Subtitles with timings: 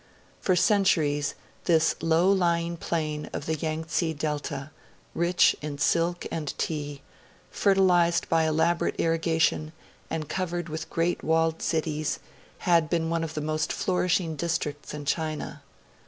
[0.39, 4.71] For centuries this low lying plain of the Yangtse delta,
[5.13, 7.03] rich in silk and tea,
[7.51, 9.73] fertilised by elaborate irrigation,
[10.09, 12.17] and covered with great walled cities,
[12.65, 15.61] had been one of the most flourishing districts in China.